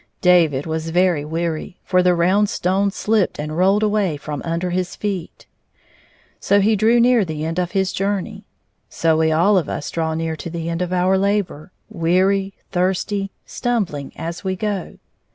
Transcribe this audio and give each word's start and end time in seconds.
David 0.21 0.65
was 0.65 0.89
very 0.89 1.23
weary, 1.23 1.77
for 1.85 2.01
the 2.01 2.15
round 2.15 2.49
stones 2.49 2.95
slipped 2.95 3.37
and 3.37 3.55
rolled 3.55 3.83
away 3.83 4.17
from 4.17 4.41
under 4.43 4.71
his 4.71 4.95
feet. 4.95 5.45
So 6.39 6.59
he 6.59 6.75
drew 6.75 6.99
near 6.99 7.23
the 7.23 7.45
end 7.45 7.59
of 7.59 7.73
his 7.73 7.93
journey. 7.93 8.43
So 8.89 9.15
we 9.17 9.31
all 9.31 9.59
of 9.59 9.69
us 9.69 9.91
draw 9.91 10.15
near 10.15 10.35
to 10.37 10.49
the 10.49 10.69
end 10.69 10.81
of 10.81 10.91
our 10.91 11.19
labor, 11.19 11.71
weary, 11.87 12.55
thirsty, 12.71 13.29
stumbling 13.45 14.11
as 14.15 14.43
we 14.43 14.55
go. 14.55 14.97